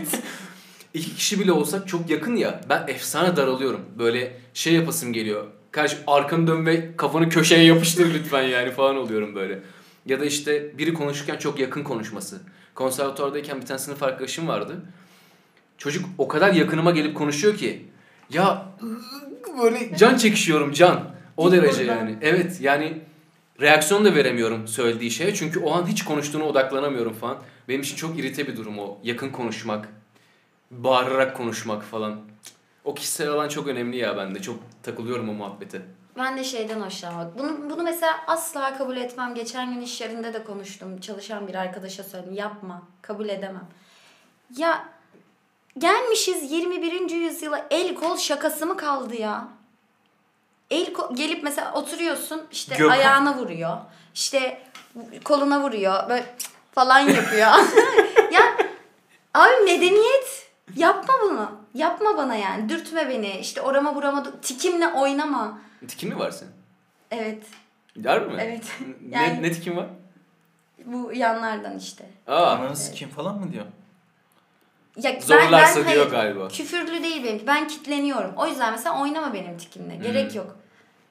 [0.98, 2.60] İki kişi bile olsak çok yakın ya.
[2.68, 3.80] Ben efsane daralıyorum.
[3.98, 5.46] Böyle şey yapasım geliyor.
[5.70, 9.62] Kardeş arkanı dön ve kafanı köşeye yapıştır lütfen yani falan oluyorum böyle.
[10.06, 12.40] Ya da işte biri konuşurken çok yakın konuşması.
[12.74, 14.82] Konservatuvardayken bir tane sınıf arkadaşım vardı.
[15.78, 17.86] Çocuk o kadar yakınıma gelip konuşuyor ki
[18.30, 18.68] ya
[19.62, 21.04] böyle can çekişiyorum can.
[21.36, 22.16] O Git derece yani.
[22.22, 23.00] Evet yani
[23.60, 25.34] reaksiyon da veremiyorum söylediği şeye.
[25.34, 27.38] Çünkü o an hiç konuştuğuna odaklanamıyorum falan.
[27.68, 28.98] Benim için çok irite bir durum o.
[29.04, 29.88] Yakın konuşmak,
[30.70, 32.20] bağırarak konuşmak falan.
[32.84, 34.42] O kişisel alan çok önemli ya bende.
[34.42, 35.82] Çok takılıyorum o muhabbete.
[36.18, 37.38] Ben de şeyden hoşlanmak.
[37.38, 39.34] Bunu, bunu mesela asla kabul etmem.
[39.34, 41.00] Geçen gün iş yerinde de konuştum.
[41.00, 42.34] Çalışan bir arkadaşa söyledim.
[42.34, 42.82] Yapma.
[43.02, 43.66] Kabul edemem.
[44.56, 44.88] Ya
[45.78, 47.10] gelmişiz 21.
[47.10, 49.48] yüzyıla el kol şakası mı kaldı ya?
[50.70, 52.92] El kol, gelip mesela oturuyorsun işte Gökhan.
[52.92, 53.76] ayağına vuruyor.
[54.14, 54.62] İşte
[55.24, 56.08] koluna vuruyor.
[56.08, 56.34] Böyle
[56.72, 57.48] falan yapıyor.
[58.32, 58.56] ya
[59.34, 60.37] abi medeniyet
[60.76, 61.50] yapma bunu.
[61.74, 62.68] Yapma bana yani.
[62.68, 63.38] Dürtme beni.
[63.38, 65.58] İşte orama burama tikimle oynama.
[65.88, 66.52] Tikin mi var senin?
[67.10, 67.42] Evet.
[68.04, 68.42] Harbi mi?
[68.42, 68.64] Evet.
[69.08, 69.86] Ne, Yani- ne tikin var?
[70.84, 72.06] Bu yanlardan işte.
[72.26, 73.64] Aa, Ananı sikeyim falan mı diyor?
[74.96, 76.48] Ya zorlarsa ben, diyor hayır, galiba.
[76.48, 77.46] Küfürlü değil benimki.
[77.46, 78.32] Ben kitleniyorum.
[78.36, 79.94] O yüzden mesela oynama benim tikimle.
[79.96, 80.02] Hmm.
[80.02, 80.56] Gerek yok.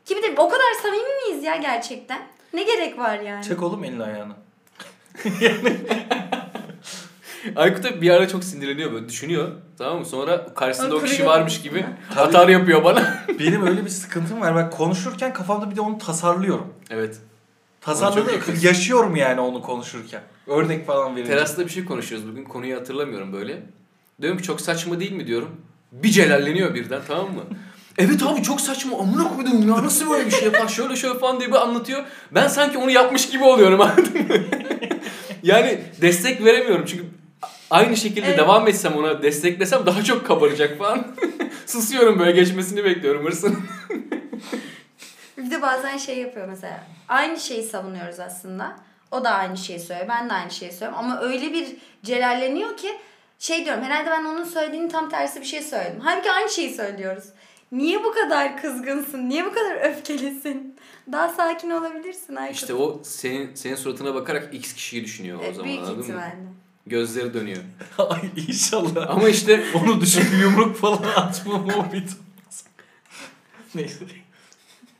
[0.05, 2.27] Ki bir de o kadar samimi miyiz ya gerçekten?
[2.53, 3.43] Ne gerek var yani?
[3.43, 4.33] Çek oğlum elini ayağını.
[7.55, 9.51] Aykut bir ara çok sinirleniyor böyle düşünüyor.
[9.77, 10.05] Tamam mı?
[10.05, 11.86] Sonra karşısında o kişi varmış gibi
[12.17, 13.23] atar yapıyor bana.
[13.39, 14.55] Benim öyle bir sıkıntım var.
[14.55, 16.73] Ben konuşurken kafamda bir de onu tasarlıyorum.
[18.27, 18.38] evet.
[18.38, 18.67] yapıyorsun.
[18.67, 20.21] Yaşıyorum yani onu konuşurken.
[20.47, 21.31] Örnek falan verince.
[21.31, 22.43] Terasta bir şey konuşuyoruz bugün.
[22.43, 23.63] Konuyu hatırlamıyorum böyle.
[24.21, 25.49] Diyorum ki çok saçma değil mi diyorum.
[25.91, 27.43] Bir celalleniyor birden tamam mı?
[27.99, 31.39] Evet abi çok saçma amına koydum ya nasıl böyle bir şey yapar şöyle şöyle falan
[31.39, 32.03] diye bir anlatıyor.
[32.31, 34.33] Ben sanki onu yapmış gibi oluyorum anladın mı?
[35.43, 37.05] yani destek veremiyorum çünkü
[37.69, 38.38] aynı şekilde Evet.
[38.38, 41.08] devam etsem ona desteklesem daha çok kabaracak falan.
[41.65, 43.58] Susuyorum böyle geçmesini bekliyorum hırsın.
[45.38, 46.84] Bir de bazen şey yapıyor mesela.
[47.08, 48.75] Aynı şeyi savunuyoruz aslında.
[49.12, 50.10] O da aynı şeyi söylüyor.
[50.10, 50.97] Ben de aynı şeyi söylüyorum.
[50.99, 51.67] Ama öyle bir
[52.03, 52.88] celalleniyor ki
[53.39, 55.99] şey diyorum herhalde ben onun söylediğinin tam tersi bir şey söyledim.
[56.03, 57.23] Halbuki aynı şeyi söylüyoruz.
[57.71, 59.30] Niye bu kadar kızgınsın?
[59.30, 60.75] Niye bu kadar öfkelisin?
[61.12, 62.56] Daha sakin olabilirsin Aykut.
[62.56, 66.21] İşte o senin senin suratına bakarak X kişiyi düşünüyor o Evet, zaman büyük anladın mı?
[66.89, 67.58] Gözleri dönüyor.
[67.97, 69.10] Ay inşallah.
[69.10, 72.10] Ama işte Onu düşün bir yumruk falan atmam o bit.
[73.76, 74.06] Neyse.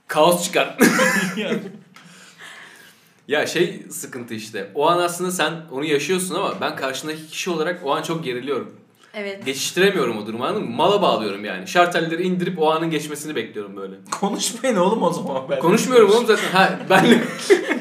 [0.08, 0.78] kaos çıkar.
[1.38, 1.60] Yani.
[3.28, 4.72] ya şey sıkıntı işte.
[4.76, 8.76] O an aslında sen onu yaşıyorsun ama ben karşındaki kişi olarak o an çok geriliyorum.
[9.14, 9.46] Evet.
[9.46, 10.76] Geçiştiremiyorum o durumu anladın mı?
[10.76, 11.68] Mala bağlıyorum yani.
[11.68, 13.96] Şartelleri indirip o anın geçmesini bekliyorum böyle.
[14.12, 15.44] Konuşmayın oğlum o zaman.
[15.50, 16.52] Ben Konuşmuyorum oğlum zaten.
[16.52, 17.24] Ha benle.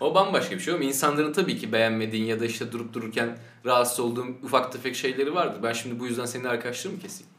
[0.00, 0.82] o bambaşka bir şey oğlum.
[0.82, 5.62] İnsanların tabii ki beğenmediğin ya da işte durup dururken rahatsız olduğum ufak tefek şeyleri vardır.
[5.62, 7.32] Ben şimdi bu yüzden senin arkadaşlığını mı keseyim?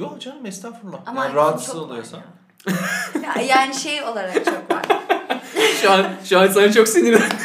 [0.00, 0.98] Yok canım estağfurullah.
[1.06, 2.20] Ama yani rahatsız oluyorsan.
[3.22, 4.82] Ya, yani şey olarak çok var.
[5.82, 7.38] Şu an şu an sana çok sinirlendim.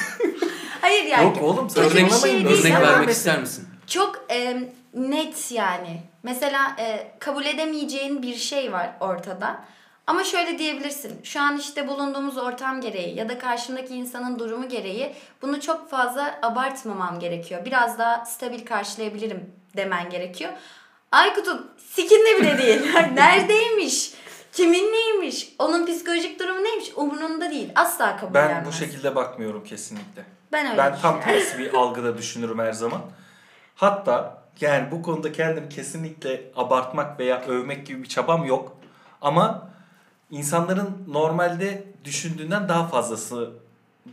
[0.82, 1.24] Hayır yani.
[1.24, 2.10] Yok oğlum bir saçmalamayın.
[2.10, 3.68] şey değil Örnek ama vermek ister misin?
[3.88, 6.02] çok e, net yani.
[6.24, 9.64] Mesela e, kabul edemeyeceğin bir şey var ortada.
[10.10, 11.20] Ama şöyle diyebilirsin.
[11.24, 16.40] Şu an işte bulunduğumuz ortam gereği ya da karşımdaki insanın durumu gereği bunu çok fazla
[16.42, 17.66] abartmamam gerekiyor.
[17.66, 20.52] Biraz daha stabil karşılayabilirim demen gerekiyor.
[21.12, 22.82] Aykut'un sikinde bile değil.
[23.14, 24.14] Neredeymiş?
[24.54, 25.54] Kimin neymiş?
[25.60, 26.92] Onun psikolojik durumu neymiş?
[26.96, 27.72] Umurunda değil.
[27.76, 30.26] Asla kabul Ben bu şekilde bakmıyorum kesinlikle.
[30.52, 33.02] Ben öyle Ben tam tersi bir algıda düşünürüm her zaman.
[33.76, 38.78] Hatta yani bu konuda kendimi kesinlikle abartmak veya övmek gibi bir çabam yok.
[39.22, 39.69] Ama
[40.32, 43.52] insanların normalde düşündüğünden daha fazlası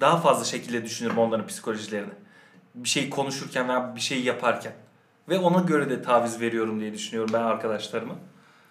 [0.00, 2.12] daha fazla şekilde düşünürüm onların psikolojilerini.
[2.74, 4.72] Bir şey konuşurken veya bir şey yaparken.
[5.28, 8.14] Ve ona göre de taviz veriyorum diye düşünüyorum ben arkadaşlarıma.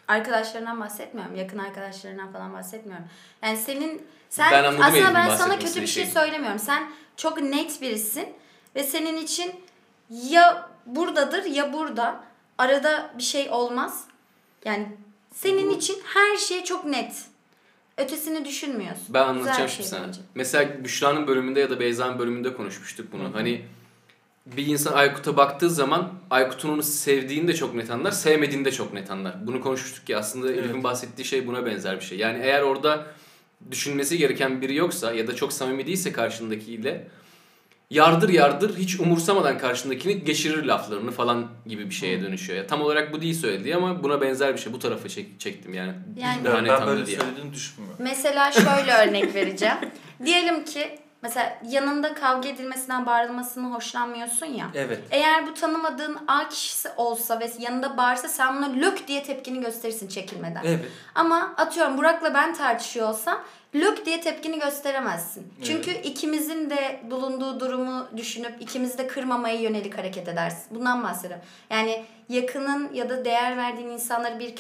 [0.08, 1.36] Arkadaşlarından bahsetmiyorum.
[1.36, 3.06] Yakın arkadaşlarından falan bahsetmiyorum.
[3.44, 6.14] Yani senin sen Ben aslında ben sana kötü bir şey şeyi.
[6.14, 6.60] söylemiyorum.
[6.60, 8.30] Sen çok net birisin
[8.76, 9.56] ve senin için
[10.10, 12.24] ya buradadır ya burada.
[12.58, 14.04] Arada bir şey olmaz.
[14.66, 14.98] Yani
[15.34, 17.26] senin için her şey çok net.
[17.98, 19.06] Ötesini düşünmüyorsun.
[19.10, 20.08] Ben anlatacağım bir şimdi şey sana.
[20.08, 20.20] bence.
[20.36, 23.34] Mesela Büşra'nın bölümünde ya da Beyza'nın bölümünde konuşmuştuk bunu.
[23.34, 23.62] Hani
[24.46, 28.94] bir insan Aykut'a baktığı zaman Aykut'un onu sevdiğini de çok net anlar, sevmediğini de çok
[28.94, 29.48] net anlar.
[29.48, 30.60] Bunu konuşmuştuk ki aslında Evet.
[30.60, 32.18] Elif'in bahsettiği şey buna benzer bir şey.
[32.18, 33.06] Yani eğer orada
[33.72, 37.08] düşünmesi gereken biri yoksa ya da çok samimi değilse karşındakiyle
[37.90, 42.58] yardır yardır hiç umursamadan karşındakini geçirir laflarını falan gibi bir şeye dönüşüyor.
[42.58, 44.74] Ya, tam olarak bu değil söylediği ama buna benzer bir şey.
[44.74, 45.94] Bu tarafa çek- çektim yani.
[46.18, 47.20] Yani- ben anladı böyle diye.
[47.20, 48.04] söylediğini düşünmüyorum.
[48.04, 49.78] Mesela şöyle örnek vereceğim.
[50.26, 54.68] Diyelim ki mesela yanında kavga edilmesinden bağırılmasını hoşlanmıyorsun ya.
[54.76, 55.00] Evet.
[55.12, 60.08] Eğer bu tanımadığın A kişisi olsa ve yanında bağırsa sen buna lök diye tepkini gösterirsin
[60.08, 60.62] çekilmeden.
[60.66, 60.86] Evet.
[61.16, 63.42] Ama atıyorum Burak'la ben tartışıyor olsam
[63.76, 65.54] lök diye tepkini gösteremezsin.
[65.64, 70.66] Çünkü ikimizin de bulunduğu durumu düşünüp ikimizi de kırmamaya yönelik hareket edersin.
[70.72, 71.46] Bundan bahsediyorum.
[71.70, 74.56] Yani yakının ya da değer verdiğin insanları bir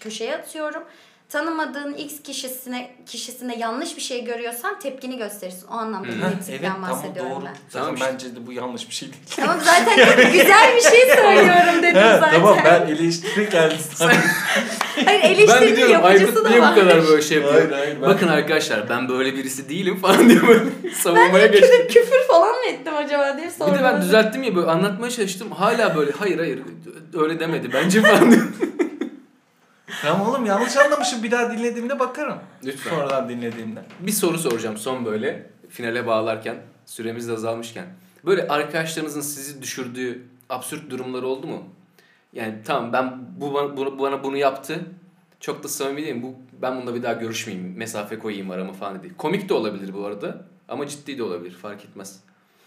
[0.00, 0.84] köşeye atıyorum.
[1.28, 5.66] Tanımadığın X kişisine kişisinde yanlış bir şey görüyorsan tepkini gösterirsin.
[5.68, 7.44] O anlamda bir etikten evet tamam bahsediyorum doğru.
[7.44, 7.54] ben.
[7.70, 9.22] Zaten Tamam bence de bu yanlış bir şey değil.
[9.36, 9.96] Tamam zaten
[10.32, 12.30] güzel bir şey söylüyorum dedim He, zaten.
[12.32, 13.74] tamam ben eleştiri geldi.
[15.04, 17.54] Hayır Ben eleştirinin diyorum yapıcısı Aykut da niye bu kadar böyle şey yapıyor?
[17.54, 21.70] Hayır, hayır, ben- Bakın arkadaşlar ben böyle birisi değilim falan diye böyle savunmaya geçtim.
[21.70, 23.74] Küfür, küfür falan mı ettim acaba diye Bir sordum.
[23.74, 25.50] de ben düzelttim ya böyle anlatmaya çalıştım.
[25.50, 26.58] Hala böyle hayır hayır
[27.14, 28.42] öyle demedi bence falan diyor.
[30.02, 32.38] Tamam oğlum yanlış anlamışım bir daha dinlediğimde bakarım.
[32.64, 32.90] Lütfen.
[32.90, 33.82] Sonradan dinlediğimde.
[34.00, 37.86] Bir soru soracağım son böyle finale bağlarken süremiz de azalmışken.
[38.24, 41.62] Böyle arkadaşlarınızın sizi düşürdüğü absürt durumlar oldu mu?
[42.32, 44.80] Yani tamam ben bu bana, bunu, bana bunu yaptı.
[45.40, 46.22] Çok da samimi değilim.
[46.22, 47.76] Bu, ben bununla bir daha görüşmeyeyim.
[47.76, 49.14] Mesafe koyayım arama falan değil.
[49.18, 50.44] Komik de olabilir bu arada.
[50.68, 51.54] Ama ciddi de olabilir.
[51.54, 52.20] Fark etmez.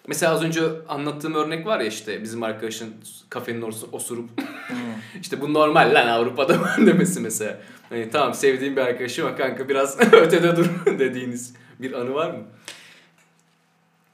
[0.09, 2.95] Mesela az önce anlattığım örnek var ya işte bizim arkadaşın
[3.29, 4.29] kafenin orası osurup
[5.21, 7.57] işte bu normal lan Avrupa'da falan demesi mesela.
[7.89, 12.39] Hani tamam sevdiğim bir arkadaşım ama kanka biraz ötede dur dediğiniz bir anı var mı?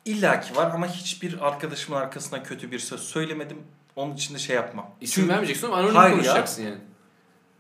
[0.06, 3.58] İlla ki var ama hiçbir arkadaşımın arkasına kötü bir söz söylemedim.
[3.96, 4.92] Onun için de şey yapmam.
[5.02, 6.16] İsim Çünkü vermeyeceksin ama anonim Hayır ya.
[6.18, 6.78] konuşacaksın yani.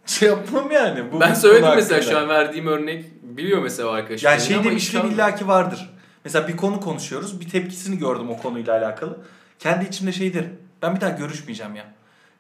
[0.06, 1.12] şey yapmam yani.
[1.12, 2.12] Bu ben söyledim mesela hakkında.
[2.12, 4.30] şu an verdiğim örnek biliyor mesela arkadaşım.
[4.30, 5.95] Yani şey inşallah- illaki vardır.
[6.26, 7.42] Mesela bir konu konuşuyoruz.
[7.42, 9.18] Bir tepkisini gördüm o konuyla alakalı.
[9.60, 10.58] Kendi içimde şey derim.
[10.82, 11.94] Ben bir daha görüşmeyeceğim ya.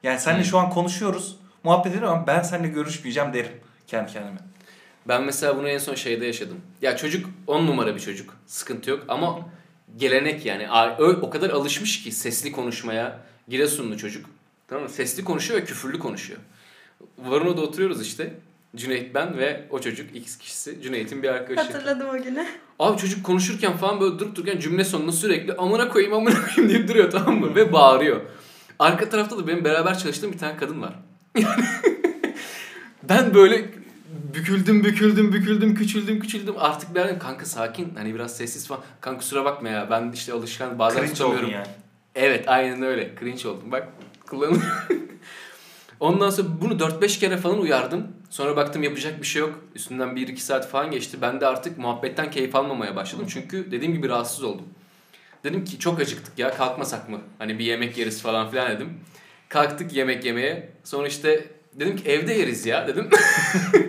[0.04, 0.50] Yani seninle Hmm.
[0.50, 1.36] şu an konuşuyoruz.
[1.63, 3.52] Muhabbet ediyorum ama ben seninle görüşmeyeceğim derim.
[3.88, 4.38] Kendi kendime.
[5.08, 6.58] Ben mesela bunu en son şeyde yaşadım.
[6.82, 8.38] Ya çocuk 10 numara bir çocuk.
[8.48, 9.39] Sıkıntı yok ama
[9.98, 10.67] gelenek yani.
[11.21, 13.19] O kadar alışmış ki sesli konuşmaya.
[13.48, 14.26] Giresunlu çocuk.
[14.67, 14.89] Tamam mı?
[14.89, 16.39] Sesli konuşuyor ve küfürlü konuşuyor.
[17.17, 18.34] Varuna'da oturuyoruz işte.
[18.76, 20.82] Cüneyt ben ve o çocuk X kişisi.
[20.82, 21.72] Cüneyt'in bir arkadaşı.
[21.74, 22.46] Hatırladım o günü.
[22.80, 26.88] Abi çocuk konuşurken falan böyle durup dururken cümle sonunda sürekli amına koyayım amına koyayım deyip
[26.90, 27.56] duruyor tamam mı?
[27.56, 28.22] Ve bağırıyor.
[28.80, 30.94] Arka tarafta da benim beraber çalıştığım bir tane kadın var.
[33.04, 33.66] ben böyle
[34.36, 39.20] büküldüm büküldüm büküldüm küçüldüm küçüldüm artık ben dedim, kanka sakin hani biraz sessiz falan kanka
[39.20, 41.50] kusura bakma ya ben işte alışkan bazen Cringe oldun tutamıyorum.
[41.50, 41.68] yani.
[42.16, 43.88] Evet aynen öyle cringe oldum bak
[44.28, 44.88] kullanılıyor.
[45.99, 48.08] Ondan sonra bunu 4-5 kere falan uyardım.
[48.29, 49.60] Sonra baktım yapacak bir şey yok.
[49.75, 51.17] Üstünden 1-2 saat falan geçti.
[51.21, 53.25] Ben de artık muhabbetten keyif almamaya başladım.
[53.29, 54.65] Çünkü dediğim gibi rahatsız oldum.
[55.43, 57.21] Dedim ki çok acıktık ya kalkmasak mı?
[57.39, 58.99] Hani bir yemek yeriz falan filan dedim.
[59.49, 60.69] Kalktık yemek yemeye.
[60.84, 63.10] Sonra işte dedim ki evde yeriz ya dedim.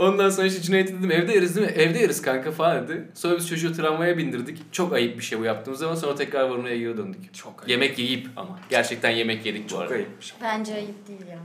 [0.00, 1.72] Ondan sonra işte Cüneyt'e dedim evde yeriz değil mi?
[1.72, 3.08] Evde yeriz kanka falan dedi.
[3.14, 4.72] Sonra biz çocuğu tramvaya bindirdik.
[4.72, 5.94] Çok ayıp bir şey bu yaptığımız zaman.
[5.94, 7.34] Sonra tekrar Varuna'ya geri döndük.
[7.34, 7.68] Çok ayıp.
[7.70, 8.58] Yemek yiyip ama.
[8.70, 9.94] Gerçekten yemek yedik bu Çok arada.
[9.94, 10.34] ayıpmış.
[10.42, 11.38] Bence ayıp değil ya.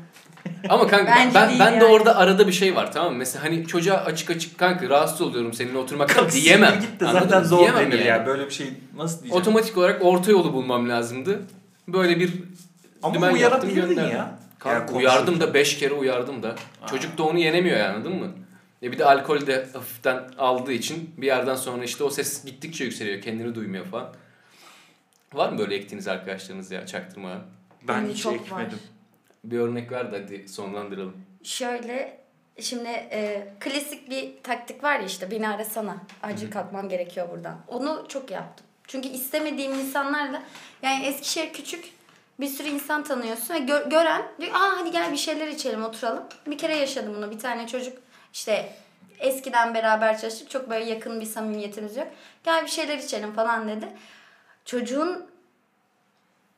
[0.69, 1.93] Ama kanka ben, Bence ben, değil ben de yani.
[1.93, 3.17] orada arada bir şey var tamam mı?
[3.17, 6.71] Mesela hani çocuğa açık açık kanka rahatsız oluyorum seninle oturmaktan diyemem.
[6.73, 7.47] Siktir Git de Anladın zaten mı?
[7.47, 8.07] zor Diyemem denir yani.
[8.07, 8.25] ya.
[8.25, 9.41] Böyle bir şey nasıl diyeceğim?
[9.41, 11.41] Otomatik olarak orta yolu bulmam lazımdı.
[11.87, 12.31] Böyle bir
[13.03, 13.39] Ama dümen yaptım
[13.69, 14.17] uyarabilirdin gönderdim.
[14.17, 14.39] ya.
[14.59, 16.55] Kanka Yani uyardım da 5 kere uyardım da.
[16.81, 16.87] Aa.
[16.87, 18.27] Çocuk da onu yenemiyor yani anladın mı?
[18.85, 22.83] E bir de alkol de hafiften aldığı için bir yerden sonra işte o ses gittikçe
[22.83, 23.21] yükseliyor.
[23.21, 24.13] Kendini duymuyor falan.
[25.33, 27.41] Var mı böyle ektiğiniz arkadaşlarınız ya çaktırmadan?
[27.87, 28.57] Ben Benim hiç çok ekmedim.
[28.59, 28.71] var.
[29.43, 31.17] Bir örnek ver de hadi sonlandıralım.
[31.43, 32.19] Şöyle
[32.59, 35.97] şimdi e, klasik bir taktik var ya işte beni arasana.
[36.23, 37.57] Acil kalkmam gerekiyor buradan.
[37.67, 38.65] Onu çok yaptım.
[38.87, 40.43] Çünkü istemediğim insanlarla
[40.81, 41.85] yani Eskişehir küçük
[42.39, 46.23] bir sürü insan tanıyorsun ve gö- gören diyor aa hadi gel bir şeyler içelim oturalım.
[46.47, 47.31] Bir kere yaşadım bunu.
[47.31, 47.97] Bir tane çocuk
[48.35, 48.73] işte
[49.19, 50.49] eskiden beraber çalıştık.
[50.49, 52.07] Çok böyle yakın bir samimiyetimiz yok.
[52.43, 53.87] Gel bir şeyler içelim falan dedi.
[54.65, 55.25] Çocuğun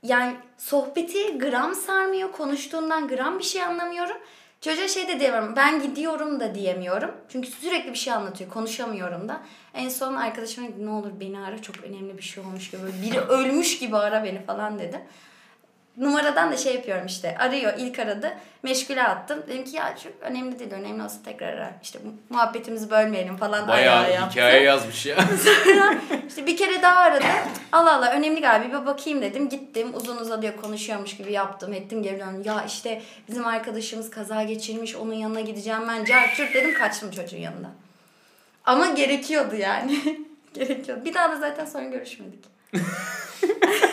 [0.04, 2.32] yani sohbeti gram sarmıyor.
[2.32, 4.18] Konuştuğundan gram bir şey anlamıyorum.
[4.62, 5.56] Çocuğa şey de diyemiyorum.
[5.56, 7.12] Ben gidiyorum da diyemiyorum.
[7.30, 8.50] Çünkü sürekli bir şey anlatıyor.
[8.50, 9.42] Konuşamıyorum da.
[9.74, 12.82] En son arkadaşıma ne olur beni ara çok önemli bir şey olmuş gibi.
[13.04, 15.02] Biri ölmüş gibi ara beni falan dedi.
[15.98, 17.36] Numaradan da şey yapıyorum işte.
[17.40, 18.34] Arıyor ilk aradı.
[18.64, 19.44] Meşgule attım.
[19.48, 20.72] Dedim ki ya çok önemli değil.
[20.72, 21.72] Önemli olsa tekrar ara.
[21.84, 23.68] İşte muhabbetimizi bölmeyelim falan.
[23.68, 24.32] ayağı Bayağı yaptı.
[24.32, 25.18] hikaye yazmış ya.
[26.28, 27.26] İşte bir kere daha aradı.
[27.72, 29.50] Allah Allah önemli galiba bir bakayım dedim.
[29.50, 32.44] Gittim uzun uzadıya konuşuyormuş gibi yaptım ettim geri döndüm.
[32.46, 36.06] Ya işte bizim arkadaşımız kaza geçirmiş onun yanına gideceğim ben.
[36.06, 37.72] Cart dedim kaçtım çocuğun yanına.
[38.66, 40.00] Ama gerekiyordu yani.
[40.54, 41.06] gerekiyordu.
[41.06, 42.46] Bir daha da zaten sonra görüşmedik.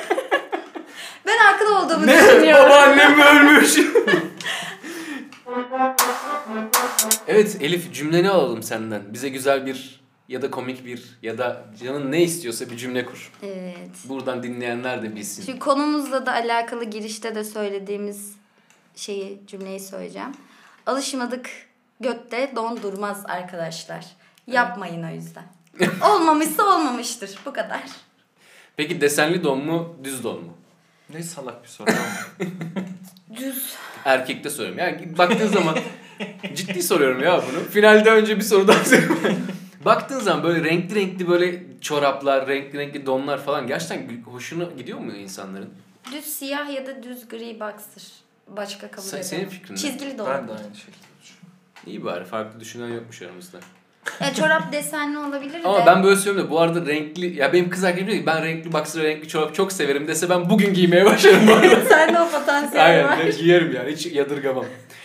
[1.55, 2.64] haklı olduğumu düşünüyorum.
[2.64, 3.79] Babaannem ölmüş.
[7.29, 9.03] evet Elif cümleni alalım senden.
[9.12, 13.33] Bize güzel bir ya da komik bir ya da canın ne istiyorsa bir cümle kur.
[13.43, 13.90] Evet.
[14.05, 15.43] Buradan dinleyenler de bilsin.
[15.43, 18.33] Şimdi konumuzla da alakalı girişte de söylediğimiz
[18.97, 20.33] şeyi cümleyi söyleyeceğim.
[20.87, 21.51] Alışmadık
[22.01, 24.07] götte don durmaz arkadaşlar.
[24.47, 25.45] Yapmayın o yüzden.
[26.11, 27.38] Olmamışsa olmamıştır.
[27.47, 27.83] Bu kadar.
[28.77, 30.53] Peki desenli don mu düz don mu?
[31.11, 32.49] Ne salak bir soru ama.
[33.37, 33.75] Düz.
[34.05, 34.79] Erkekte soruyorum.
[34.79, 35.79] Yani baktığın zaman
[36.55, 37.64] ciddi soruyorum ya bunu.
[37.64, 39.19] Finalde önce bir soru daha sorayım.
[39.85, 45.12] Baktığın zaman böyle renkli renkli böyle çoraplar, renkli renkli donlar falan gerçekten hoşuna gidiyor mu
[45.12, 45.71] insanların?
[46.12, 48.03] Düz siyah ya da düz gri boxer.
[48.49, 49.29] Başka kabul Sen- edemem.
[49.31, 49.79] senin fikrin ne?
[49.79, 51.49] Çizgili de ben de aynı şekilde düşünüyorum.
[51.87, 53.59] İyi bari farklı düşünen yokmuş aramızda.
[54.21, 55.69] Ya çorap desenli olabilir de.
[55.69, 58.43] Ama ben böyle söylüyorum da bu arada renkli ya benim kız arkadaşım diyor ki ben
[58.45, 61.81] renkli boxer renkli çorap çok severim dese ben bugün giymeye başlarım bu arada.
[61.88, 63.11] Sende o potansiyel var.
[63.11, 64.64] Aynen ben giyerim yani hiç yadırgamam.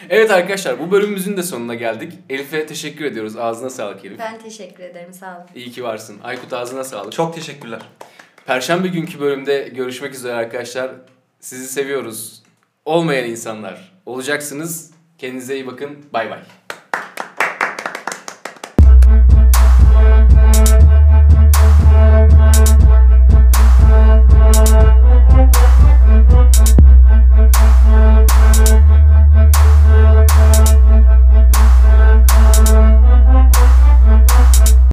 [0.10, 2.14] Evet arkadaşlar bu bölümümüzün de sonuna geldik.
[2.30, 3.38] Elif'e teşekkür ediyoruz.
[3.38, 4.20] Ağzına sağlık Elif.
[4.20, 5.46] Ben teşekkür ederim sağ olun.
[5.56, 6.18] İyi ki varsın.
[6.24, 7.12] Aykut ağzına sağlık.
[7.12, 7.80] Çok teşekkürler.
[8.46, 10.92] Perşembe günkü bölümde görüşmek üzere arkadaşlar.
[11.40, 12.44] Sizi seviyoruz.
[12.86, 14.92] Olmayan insanlar olacaksınız.
[15.18, 16.06] Kendinize iyi bakın.
[16.14, 16.40] Bay bay.